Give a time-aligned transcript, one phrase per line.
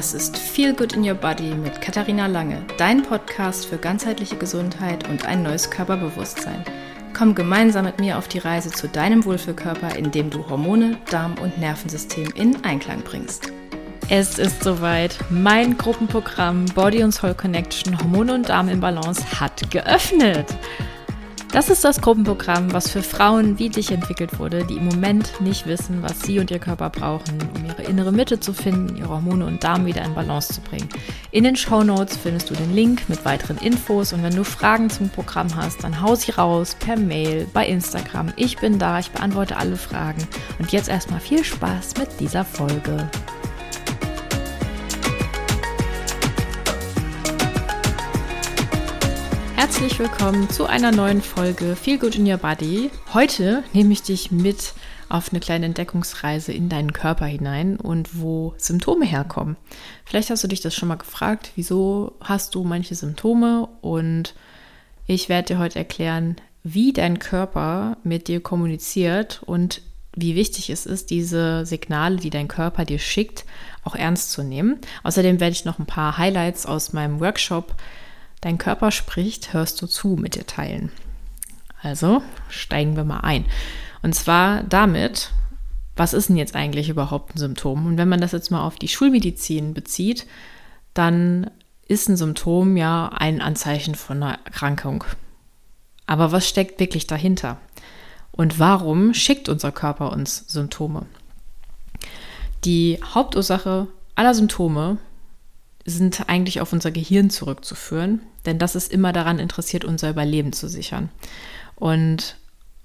[0.00, 5.06] Das ist Feel Good in Your Body mit Katharina Lange, dein Podcast für ganzheitliche Gesundheit
[5.10, 6.64] und ein neues Körperbewusstsein.
[7.12, 11.58] Komm gemeinsam mit mir auf die Reise zu deinem Wohlfühlkörper, indem du Hormone, Darm und
[11.58, 13.52] Nervensystem in Einklang bringst.
[14.08, 15.18] Es ist soweit.
[15.28, 20.46] Mein Gruppenprogramm Body und Soul Connection Hormone und Darm in Balance hat geöffnet.
[21.52, 25.66] Das ist das Gruppenprogramm, was für Frauen wie dich entwickelt wurde, die im Moment nicht
[25.66, 29.44] wissen, was sie und ihr Körper brauchen, um ihre innere Mitte zu finden, ihre Hormone
[29.44, 30.88] und Darm wieder in Balance zu bringen.
[31.32, 34.88] In den Show Notes findest du den Link mit weiteren Infos und wenn du Fragen
[34.88, 38.32] zum Programm hast, dann hau sie raus per Mail, bei Instagram.
[38.36, 40.26] Ich bin da, ich beantworte alle Fragen.
[40.58, 43.10] Und jetzt erstmal viel Spaß mit dieser Folge.
[49.56, 52.90] Herzlich willkommen zu einer neuen Folge Feel Good in Your Body.
[53.14, 54.74] Heute nehme ich dich mit
[55.10, 59.56] auf eine kleine Entdeckungsreise in deinen Körper hinein und wo Symptome herkommen.
[60.04, 64.34] Vielleicht hast du dich das schon mal gefragt, wieso hast du manche Symptome und
[65.06, 69.82] ich werde dir heute erklären, wie dein Körper mit dir kommuniziert und
[70.14, 73.44] wie wichtig es ist, diese Signale, die dein Körper dir schickt,
[73.84, 74.78] auch ernst zu nehmen.
[75.02, 77.76] Außerdem werde ich noch ein paar Highlights aus meinem Workshop
[78.40, 80.90] Dein Körper spricht, hörst du zu mit dir teilen.
[81.82, 83.44] Also steigen wir mal ein.
[84.02, 85.32] Und zwar damit,
[85.96, 87.86] was ist denn jetzt eigentlich überhaupt ein Symptom?
[87.86, 90.26] Und wenn man das jetzt mal auf die Schulmedizin bezieht,
[90.94, 91.50] dann
[91.86, 95.04] ist ein Symptom ja ein Anzeichen von einer Erkrankung.
[96.06, 97.58] Aber was steckt wirklich dahinter?
[98.32, 101.06] Und warum schickt unser Körper uns Symptome?
[102.64, 104.98] Die Hauptursache aller Symptome
[105.84, 110.68] sind eigentlich auf unser Gehirn zurückzuführen, denn das ist immer daran interessiert, unser Überleben zu
[110.68, 111.10] sichern.
[111.76, 112.36] Und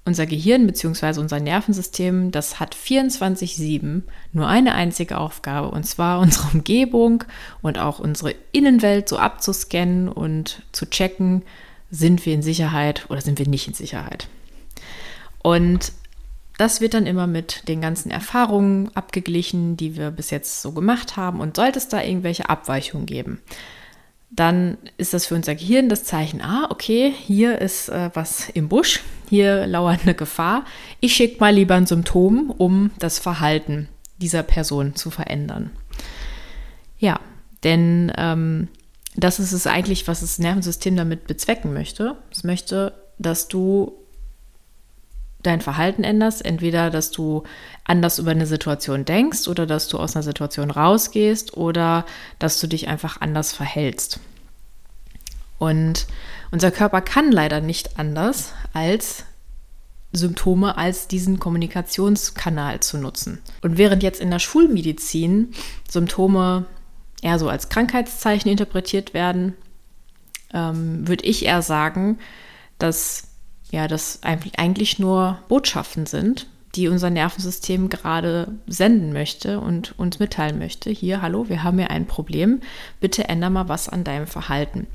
[0.06, 1.20] unser Gehirn bzw.
[1.20, 7.24] unser Nervensystem, das hat 24-7 nur eine einzige Aufgabe, und zwar unsere Umgebung
[7.60, 11.42] und auch unsere Innenwelt so abzuscannen und zu checken,
[11.90, 14.28] sind wir in Sicherheit oder sind wir nicht in Sicherheit.
[15.42, 15.92] Und
[16.58, 21.16] das wird dann immer mit den ganzen Erfahrungen abgeglichen, die wir bis jetzt so gemacht
[21.16, 21.40] haben.
[21.40, 23.40] Und sollte es da irgendwelche Abweichungen geben,
[24.36, 28.68] dann ist das für unser Gehirn das Zeichen, ah, okay, hier ist äh, was im
[28.68, 30.64] Busch, hier lauert eine Gefahr.
[31.00, 33.88] Ich schicke mal lieber ein Symptom, um das Verhalten
[34.18, 35.70] dieser Person zu verändern.
[36.98, 37.20] Ja,
[37.64, 38.68] denn ähm,
[39.16, 42.16] das ist es eigentlich, was das Nervensystem damit bezwecken möchte.
[42.30, 43.94] Es möchte, dass du
[45.46, 46.44] dein Verhalten änderst.
[46.44, 47.44] Entweder, dass du
[47.84, 52.04] anders über eine Situation denkst oder dass du aus einer Situation rausgehst oder
[52.38, 54.20] dass du dich einfach anders verhältst.
[55.58, 56.06] Und
[56.50, 59.24] unser Körper kann leider nicht anders als
[60.12, 63.42] Symptome als diesen Kommunikationskanal zu nutzen.
[63.62, 65.52] Und während jetzt in der Schulmedizin
[65.88, 66.66] Symptome
[67.22, 69.54] eher so als Krankheitszeichen interpretiert werden,
[70.52, 72.18] ähm, würde ich eher sagen,
[72.78, 73.25] dass
[73.70, 80.58] ja, das eigentlich nur Botschaften sind, die unser Nervensystem gerade senden möchte und uns mitteilen
[80.58, 80.90] möchte.
[80.90, 82.60] Hier, hallo, wir haben hier ein Problem.
[83.00, 84.86] Bitte änder mal was an deinem Verhalten.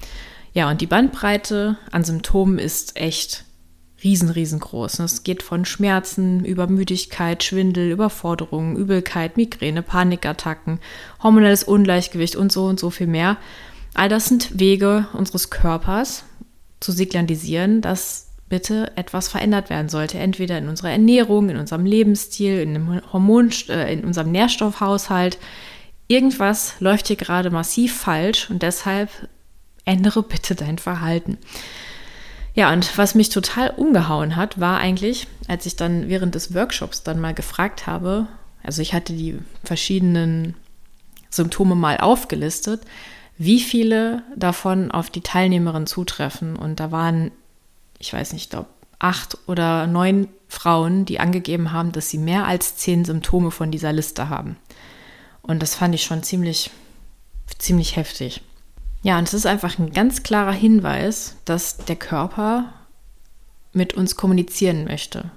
[0.54, 3.46] Ja, und die Bandbreite an Symptomen ist echt
[4.04, 5.00] riesen, riesengroß.
[5.00, 10.80] Es geht von Schmerzen über Müdigkeit, Schwindel, Überforderung, Übelkeit, Migräne, Panikattacken,
[11.22, 13.38] hormonelles Ungleichgewicht und so und so viel mehr.
[13.94, 16.24] All das sind Wege unseres Körpers
[16.80, 20.20] zu signalisieren, dass bitte etwas verändert werden sollte.
[20.20, 25.38] Entweder in unserer Ernährung, in unserem Lebensstil, in dem Hormon, äh, in unserem Nährstoffhaushalt.
[26.08, 29.10] Irgendwas läuft hier gerade massiv falsch und deshalb
[29.86, 31.38] ändere bitte dein Verhalten.
[32.54, 37.04] Ja, und was mich total umgehauen hat, war eigentlich, als ich dann während des Workshops
[37.04, 38.28] dann mal gefragt habe,
[38.64, 40.56] also ich hatte die verschiedenen
[41.30, 42.82] Symptome mal aufgelistet,
[43.38, 46.58] wie viele davon auf die Teilnehmerin zutreffen.
[46.58, 47.32] Und da waren
[48.02, 48.70] ich weiß nicht, ich glaube,
[49.00, 53.94] acht oder neun Frauen, die angegeben haben, dass sie mehr als zehn Symptome von dieser
[53.94, 54.58] Liste haben.
[55.42, 56.72] Und das fand ich schon ziemlich,
[57.58, 58.42] ziemlich heftig.
[59.04, 62.74] Ja, und es ist einfach ein ganz klarer Hinweis, dass der Körper
[63.74, 65.32] mit uns kommunizieren möchte.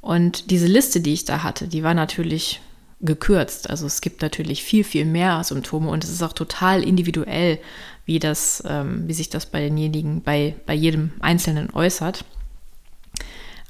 [0.00, 2.60] Und diese Liste, die ich da hatte, die war natürlich
[3.00, 3.70] gekürzt.
[3.70, 7.58] Also es gibt natürlich viel, viel mehr Symptome und es ist auch total individuell,
[8.04, 12.24] wie, das, ähm, wie sich das bei denjenigen, bei, bei jedem Einzelnen äußert.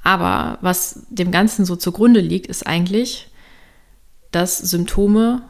[0.03, 3.27] Aber was dem Ganzen so zugrunde liegt, ist eigentlich,
[4.31, 5.41] dass Symptome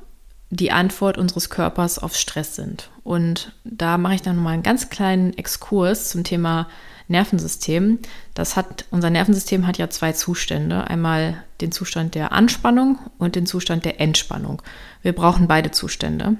[0.49, 2.89] die Antwort unseres Körpers auf Stress sind.
[3.03, 6.67] Und da mache ich dann nochmal einen ganz kleinen Exkurs zum Thema
[7.09, 7.99] Nervensystem.
[8.33, 10.85] Das hat, unser Nervensystem hat ja zwei Zustände.
[10.87, 14.61] Einmal den Zustand der Anspannung und den Zustand der Entspannung.
[15.01, 16.37] Wir brauchen beide Zustände.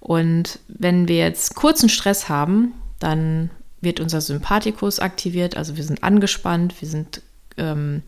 [0.00, 6.02] Und wenn wir jetzt kurzen Stress haben, dann wird unser Sympathikus aktiviert, also wir sind
[6.02, 7.22] angespannt, wir sind
[7.56, 8.02] ähm,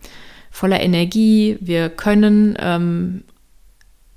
[0.51, 3.25] voller Energie, wir können ähm,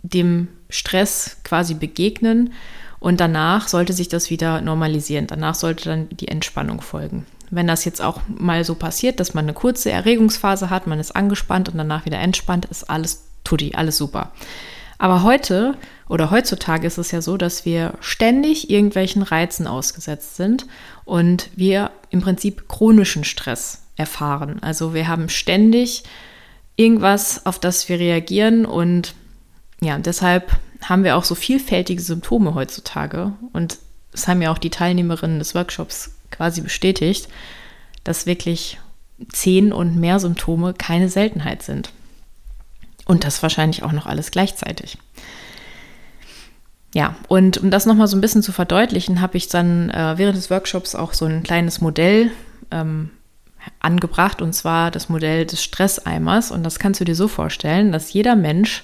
[0.02, 2.54] dem Stress quasi begegnen
[3.00, 5.28] und danach sollte sich das wieder normalisieren.
[5.28, 7.26] Danach sollte dann die Entspannung folgen.
[7.52, 11.16] Wenn das jetzt auch mal so passiert, dass man eine kurze Erregungsphase hat, man ist
[11.16, 14.32] angespannt und danach wieder entspannt, ist alles tutti, alles super.
[15.00, 15.76] Aber heute
[16.10, 20.68] oder heutzutage ist es ja so, dass wir ständig irgendwelchen Reizen ausgesetzt sind
[21.06, 24.62] und wir im Prinzip chronischen Stress erfahren.
[24.62, 26.04] Also wir haben ständig
[26.76, 29.14] irgendwas, auf das wir reagieren und
[29.82, 33.78] ja, deshalb haben wir auch so vielfältige Symptome heutzutage und
[34.12, 37.28] es haben ja auch die Teilnehmerinnen des Workshops quasi bestätigt,
[38.04, 38.80] dass wirklich
[39.32, 41.92] zehn und mehr Symptome keine Seltenheit sind.
[43.06, 44.98] Und das wahrscheinlich auch noch alles gleichzeitig.
[46.94, 50.38] Ja, und um das nochmal so ein bisschen zu verdeutlichen, habe ich dann äh, während
[50.38, 52.32] des Workshops auch so ein kleines Modell
[52.72, 53.12] ähm,
[53.80, 56.52] angebracht, und zwar das Modell des Stresseimers.
[56.52, 58.84] Und das kannst du dir so vorstellen, dass jeder Mensch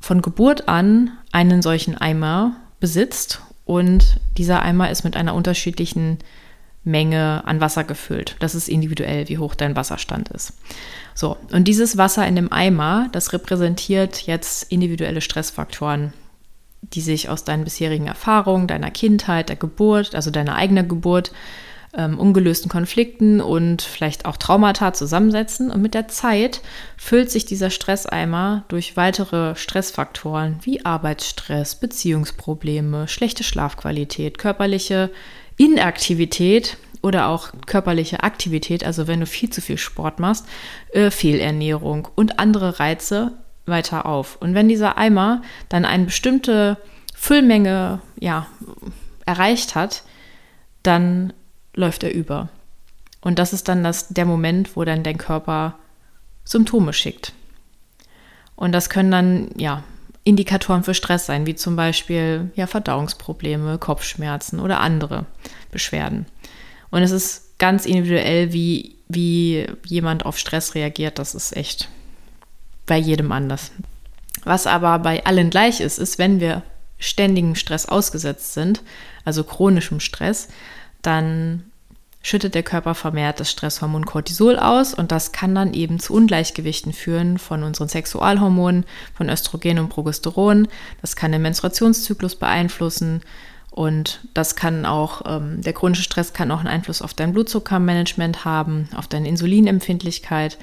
[0.00, 6.18] von Geburt an einen solchen Eimer besitzt und dieser Eimer ist mit einer unterschiedlichen
[6.84, 8.36] Menge an Wasser gefüllt.
[8.40, 10.54] Das ist individuell, wie hoch dein Wasserstand ist.
[11.14, 16.12] So, und dieses Wasser in dem Eimer, das repräsentiert jetzt individuelle Stressfaktoren,
[16.80, 21.32] die sich aus deinen bisherigen Erfahrungen, deiner Kindheit, der Geburt, also deiner eigenen Geburt,
[21.94, 25.70] ähm, ungelösten Konflikten und vielleicht auch Traumata zusammensetzen.
[25.70, 26.62] Und mit der Zeit
[26.96, 35.10] füllt sich dieser Stresseimer durch weitere Stressfaktoren wie Arbeitsstress, Beziehungsprobleme, schlechte Schlafqualität, körperliche
[35.56, 40.46] Inaktivität oder auch körperliche Aktivität, also wenn du viel zu viel Sport machst,
[40.92, 43.32] äh, Fehlernährung und andere Reize
[43.66, 44.36] weiter auf.
[44.36, 46.78] Und wenn dieser Eimer dann eine bestimmte
[47.14, 48.46] Füllmenge ja,
[49.26, 50.04] erreicht hat,
[50.82, 51.32] dann
[51.74, 52.48] läuft er über.
[53.20, 55.78] Und das ist dann das, der Moment, wo dann dein Körper
[56.44, 57.32] Symptome schickt.
[58.56, 59.84] Und das können dann ja
[60.24, 65.26] Indikatoren für Stress sein, wie zum Beispiel ja, Verdauungsprobleme, Kopfschmerzen oder andere
[65.70, 66.26] Beschwerden.
[66.90, 71.18] Und es ist ganz individuell, wie, wie jemand auf Stress reagiert.
[71.18, 71.88] Das ist echt
[72.86, 73.72] bei jedem anders.
[74.44, 76.62] Was aber bei allen gleich ist, ist, wenn wir
[76.98, 78.82] ständigem Stress ausgesetzt sind,
[79.24, 80.48] also chronischem Stress,
[81.02, 81.64] dann
[82.22, 86.92] schüttet der Körper vermehrt das Stresshormon Cortisol aus und das kann dann eben zu Ungleichgewichten
[86.92, 88.84] führen von unseren Sexualhormonen,
[89.14, 90.68] von Östrogen und Progesteron.
[91.00, 93.22] Das kann den Menstruationszyklus beeinflussen
[93.70, 98.44] und das kann auch, ähm, der chronische Stress kann auch einen Einfluss auf dein Blutzuckermanagement
[98.44, 100.58] haben, auf deine Insulinempfindlichkeit,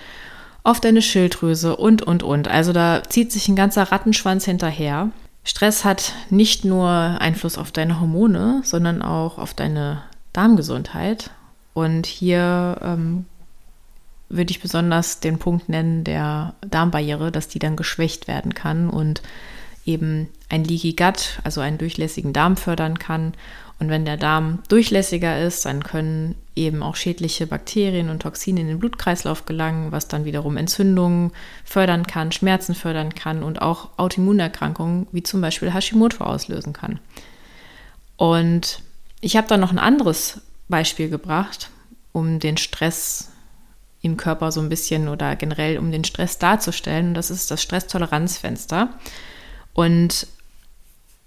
[0.64, 2.48] auf deine Schilddrüse und, und, und.
[2.48, 5.10] Also da zieht sich ein ganzer Rattenschwanz hinterher.
[5.44, 11.32] Stress hat nicht nur Einfluss auf deine Hormone, sondern auch auf deine Darmgesundheit
[11.74, 13.26] und hier ähm,
[14.30, 19.22] würde ich besonders den Punkt nennen der Darmbarriere, dass die dann geschwächt werden kann und
[19.86, 23.34] eben ein Leaky Gut, also einen durchlässigen Darm fördern kann.
[23.80, 28.68] Und wenn der Darm durchlässiger ist, dann können eben auch schädliche Bakterien und Toxine in
[28.68, 31.32] den Blutkreislauf gelangen, was dann wiederum Entzündungen
[31.64, 37.00] fördern kann, Schmerzen fördern kann und auch Autoimmunerkrankungen wie zum Beispiel Hashimoto auslösen kann.
[38.18, 38.82] Und
[39.22, 41.70] ich habe da noch ein anderes Beispiel gebracht,
[42.12, 43.30] um den Stress
[44.02, 47.10] im Körper so ein bisschen oder generell um den Stress darzustellen.
[47.10, 48.90] Und das ist das Stresstoleranzfenster.
[49.74, 50.28] Und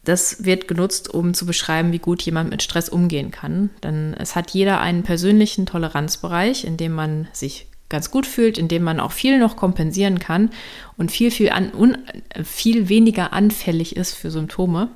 [0.04, 3.70] das wird genutzt, um zu beschreiben, wie gut jemand mit Stress umgehen kann.
[3.82, 8.68] Denn es hat jeder einen persönlichen Toleranzbereich, in dem man sich ganz gut fühlt, in
[8.68, 10.50] dem man auch viel noch kompensieren kann
[10.96, 11.98] und viel, viel, an, un,
[12.42, 14.88] viel weniger anfällig ist für Symptome.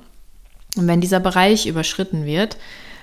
[0.75, 2.57] Und wenn dieser Bereich überschritten wird,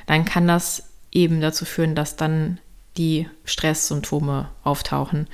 [0.06, 2.58] dann kann das eben dazu führen, dass dann
[2.96, 5.26] die Stresssymptome auftauchen.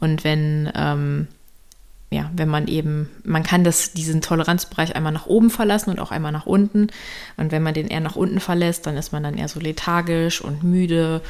[0.00, 1.28] Und wenn, ähm,
[2.10, 6.10] ja, wenn man eben, man kann das, diesen Toleranzbereich einmal nach oben verlassen und auch
[6.10, 6.88] einmal nach unten.
[7.36, 10.40] Und wenn man den eher nach unten verlässt, dann ist man dann eher so lethargisch
[10.40, 11.22] und müde.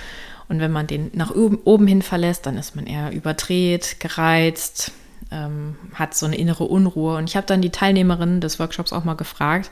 [0.49, 4.92] Und wenn man den nach oben, hin verlässt, dann ist man eher überdreht, gereizt,
[5.30, 7.16] ähm, hat so eine innere Unruhe.
[7.16, 9.71] Und ich habe dann die Teilnehmerinnen des Workshops auch mal gefragt.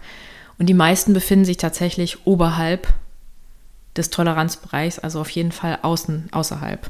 [0.58, 2.92] Und die meisten befinden sich tatsächlich oberhalb
[3.98, 6.88] des Toleranzbereichs, also auf jeden Fall außen, außerhalb.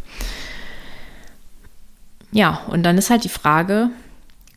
[2.31, 3.91] Ja, und dann ist halt die Frage,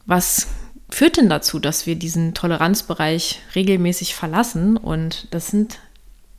[0.06, 0.48] was
[0.90, 4.78] führt denn dazu, dass wir diesen Toleranzbereich regelmäßig verlassen?
[4.78, 5.80] Und das sind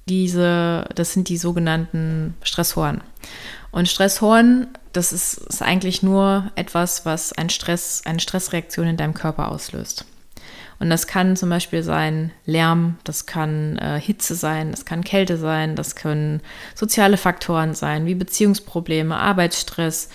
[0.09, 3.01] diese, das sind die sogenannten Stressoren.
[3.71, 9.15] Und Stressoren, das ist, ist eigentlich nur etwas, was ein Stress, eine Stressreaktion in deinem
[9.15, 10.05] Körper auslöst.
[10.83, 15.37] Und das kann zum Beispiel sein Lärm, das kann äh, Hitze sein, das kann Kälte
[15.37, 16.41] sein, das können
[16.75, 20.09] soziale Faktoren sein, wie Beziehungsprobleme, Arbeitsstress.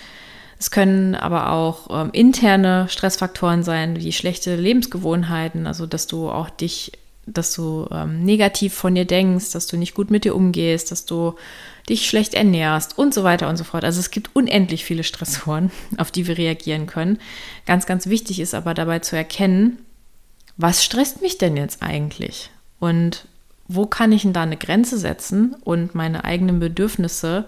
[0.58, 6.50] Es können aber auch ähm, interne Stressfaktoren sein, wie schlechte Lebensgewohnheiten, also dass du auch
[6.50, 6.92] dich
[7.24, 11.04] dass du ähm, negativ von dir denkst, dass du nicht gut mit dir umgehst, dass
[11.04, 11.34] du
[11.88, 13.84] dich schlecht ernährst und so weiter und so fort.
[13.84, 17.18] Also es gibt unendlich viele Stressoren, auf die wir reagieren können.
[17.66, 19.78] Ganz, ganz wichtig ist aber dabei zu erkennen,
[20.58, 22.50] was stresst mich denn jetzt eigentlich?
[22.78, 23.26] Und
[23.68, 27.46] wo kann ich denn da eine Grenze setzen und meine eigenen Bedürfnisse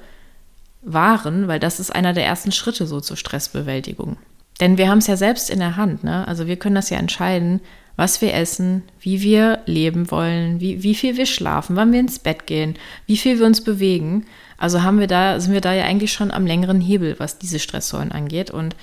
[0.81, 1.49] wahren?
[1.49, 4.17] Weil das ist einer der ersten Schritte so zur Stressbewältigung.
[4.61, 6.05] Denn wir haben es ja selbst in der Hand.
[6.05, 6.27] Ne?
[6.29, 7.61] Also wir können das ja entscheiden,
[7.97, 12.19] was wir essen, wie wir leben wollen, wie, wie viel wir schlafen, wann wir ins
[12.19, 12.77] Bett gehen,
[13.07, 14.25] wie viel wir uns bewegen.
[14.57, 17.59] Also haben wir da, sind wir da ja eigentlich schon am längeren Hebel, was diese
[17.59, 18.51] Stressoren angeht.
[18.51, 18.77] Und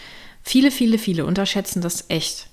[0.43, 2.47] viele, viele, viele unterschätzen das echt,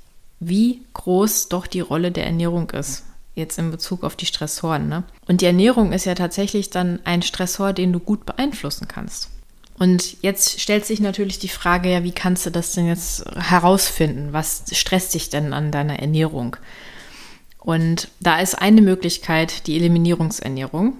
[0.49, 3.05] wie groß doch die Rolle der Ernährung ist.
[3.35, 4.89] Jetzt in Bezug auf die Stressoren.
[4.89, 5.03] Ne?
[5.27, 9.31] Und die Ernährung ist ja tatsächlich dann ein Stressor, den du gut beeinflussen kannst.
[9.77, 14.33] Und jetzt stellt sich natürlich die Frage, ja, wie kannst du das denn jetzt herausfinden?
[14.33, 16.57] Was stresst dich denn an deiner Ernährung?
[17.59, 20.99] Und da ist eine Möglichkeit die Eliminierungsernährung.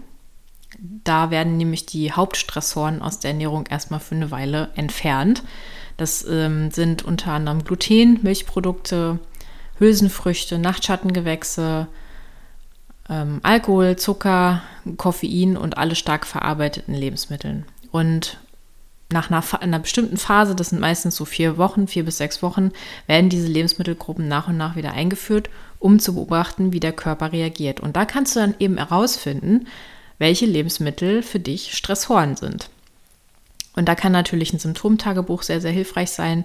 [0.79, 5.45] Da werden nämlich die Hauptstressoren aus der Ernährung erstmal für eine Weile entfernt.
[5.97, 9.21] Das ähm, sind unter anderem Gluten, Milchprodukte,
[9.79, 11.89] Hülsenfrüchte, Nachtschattengewächse,
[13.09, 14.63] ähm, Alkohol, Zucker,
[14.97, 17.65] Koffein und alle stark verarbeiteten Lebensmittel.
[17.91, 18.39] Und
[19.11, 22.73] nach einer, einer, bestimmten Phase, das sind meistens so vier Wochen, vier bis sechs Wochen,
[23.07, 27.81] werden diese Lebensmittelgruppen nach und nach wieder eingeführt, um zu beobachten, wie der Körper reagiert.
[27.81, 29.69] Und da kannst du dann eben herausfinden,
[30.19, 32.71] welche Lebensmittel für dich Stressoren sind.
[33.77, 36.45] Und da kann natürlich ein Symptomtagebuch sehr, sehr hilfreich sein,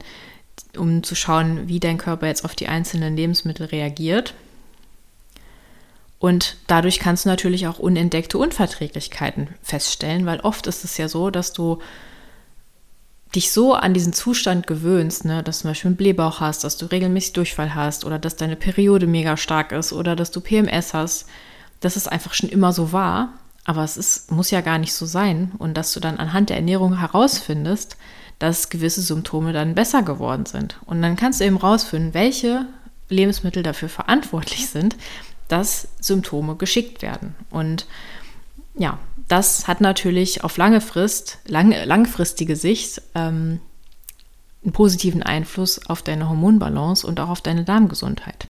[0.78, 4.34] um zu schauen, wie dein Körper jetzt auf die einzelnen Lebensmittel reagiert.
[6.20, 11.30] Und dadurch kannst du natürlich auch unentdeckte Unverträglichkeiten feststellen, weil oft ist es ja so,
[11.30, 11.80] dass du
[13.36, 16.78] dich so an diesen Zustand gewöhnst, ne, dass du zum Beispiel einen Blähbauch hast, dass
[16.78, 20.94] du regelmäßig Durchfall hast oder dass deine Periode mega stark ist oder dass du PMS
[20.94, 21.28] hast,
[21.80, 23.34] dass es einfach schon immer so war,
[23.66, 26.58] aber es ist, muss ja gar nicht so sein und dass du dann anhand der
[26.58, 27.98] Ernährung herausfindest,
[28.40, 30.80] dass gewisse Symptome dann besser geworden sind.
[30.86, 32.66] Und dann kannst du eben rausfinden, welche
[33.10, 34.96] Lebensmittel dafür verantwortlich sind,
[35.50, 37.36] dass Symptome geschickt werden.
[37.50, 37.86] Und
[38.76, 43.60] ja, das hat natürlich auf lange Frist, lang, langfristige Sicht ähm,
[44.64, 48.48] einen positiven Einfluss auf deine Hormonbalance und auch auf deine Darmgesundheit.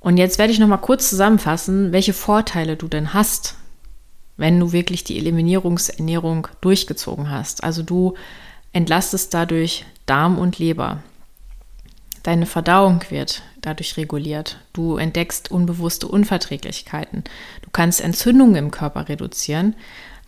[0.00, 3.56] Und jetzt werde ich noch mal kurz zusammenfassen, welche Vorteile du denn hast,
[4.36, 7.64] wenn du wirklich die Eliminierungsernährung durchgezogen hast.
[7.64, 8.14] Also du
[8.76, 11.02] entlastest dadurch Darm und Leber.
[12.22, 14.58] Deine Verdauung wird dadurch reguliert.
[14.74, 17.24] Du entdeckst unbewusste Unverträglichkeiten.
[17.62, 19.74] Du kannst Entzündungen im Körper reduzieren.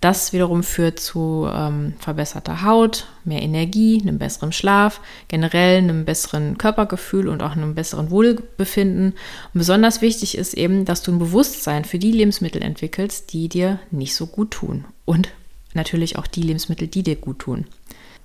[0.01, 6.57] Das wiederum führt zu ähm, verbesserter Haut, mehr Energie, einem besseren Schlaf, generell einem besseren
[6.57, 9.13] Körpergefühl und auch einem besseren Wohlbefinden.
[9.53, 13.79] Und besonders wichtig ist eben, dass du ein Bewusstsein für die Lebensmittel entwickelst, die dir
[13.91, 14.87] nicht so gut tun.
[15.05, 15.29] Und
[15.75, 17.67] natürlich auch die Lebensmittel, die dir gut tun.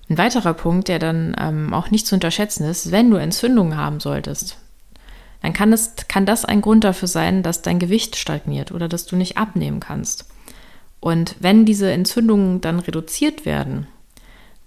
[0.10, 4.00] Ein weiterer Punkt, der dann ähm, auch nicht zu unterschätzen ist, wenn du Entzündungen haben
[4.00, 4.58] solltest,
[5.42, 9.06] dann kann, es, kann das ein Grund dafür sein, dass dein Gewicht stagniert oder dass
[9.06, 10.26] du nicht abnehmen kannst.
[11.00, 13.88] Und wenn diese Entzündungen dann reduziert werden,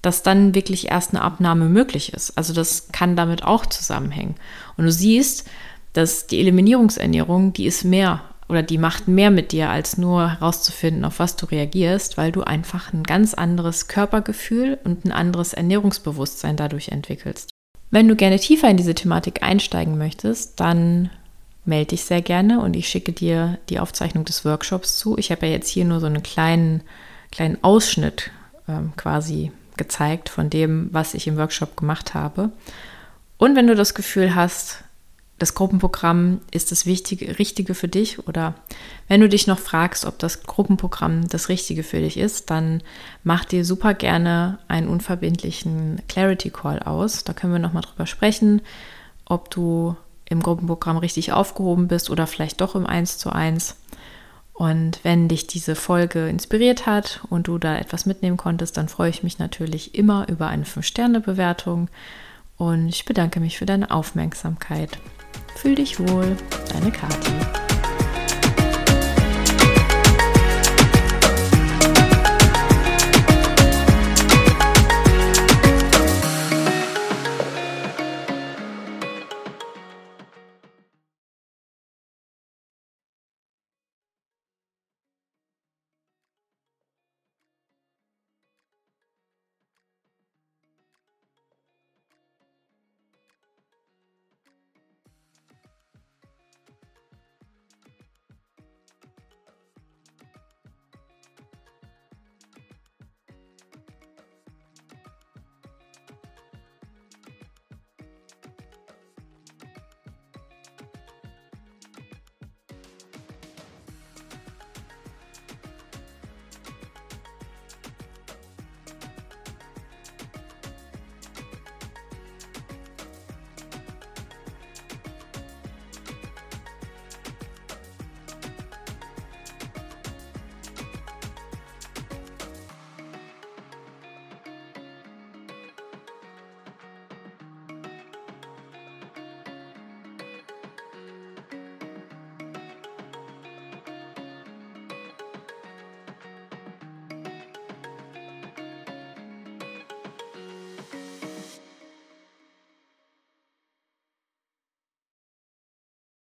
[0.02, 2.36] dass dann wirklich erst eine Abnahme möglich ist.
[2.38, 4.36] Also das kann damit auch zusammenhängen.
[4.76, 5.48] Und du siehst,
[5.94, 11.04] dass die Eliminierungsernährung, die ist mehr oder die macht mehr mit dir, als nur herauszufinden,
[11.04, 16.56] auf was du reagierst, weil du einfach ein ganz anderes Körpergefühl und ein anderes Ernährungsbewusstsein
[16.56, 17.50] dadurch entwickelst.
[17.90, 21.10] Wenn du gerne tiefer in diese Thematik einsteigen möchtest, dann
[21.64, 25.18] melde dich sehr gerne und ich schicke dir die Aufzeichnung des Workshops zu.
[25.18, 26.82] Ich habe ja jetzt hier nur so einen kleinen,
[27.32, 28.30] kleinen Ausschnitt
[28.68, 32.50] ähm, quasi gezeigt von dem, was ich im Workshop gemacht habe.
[33.38, 34.84] Und wenn du das Gefühl hast,
[35.38, 38.54] das Gruppenprogramm ist das Wichtige, Richtige für dich oder
[39.06, 42.82] wenn du dich noch fragst, ob das Gruppenprogramm das Richtige für dich ist, dann
[43.22, 47.24] mach dir super gerne einen unverbindlichen Clarity Call aus.
[47.24, 48.62] Da können wir nochmal drüber sprechen,
[49.26, 53.76] ob du im Gruppenprogramm richtig aufgehoben bist oder vielleicht doch im 1 zu 1.
[54.54, 59.10] Und wenn dich diese Folge inspiriert hat und du da etwas mitnehmen konntest, dann freue
[59.10, 61.90] ich mich natürlich immer über eine 5-Sterne-Bewertung.
[62.56, 64.98] Und ich bedanke mich für deine Aufmerksamkeit.
[65.56, 66.36] Fühl dich wohl,
[66.70, 67.65] deine Kathi.